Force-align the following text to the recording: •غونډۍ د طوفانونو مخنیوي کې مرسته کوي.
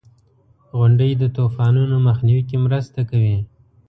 •غونډۍ 0.77 1.11
د 1.17 1.23
طوفانونو 1.37 1.95
مخنیوي 2.07 2.43
کې 2.49 2.57
مرسته 2.65 2.99
کوي. 3.09 3.37